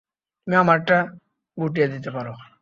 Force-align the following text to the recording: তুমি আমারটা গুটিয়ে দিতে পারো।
তুমি 0.41 0.55
আমারটা 0.55 0.97
গুটিয়ে 1.57 1.87
দিতে 1.87 2.09
পারো। 2.15 2.33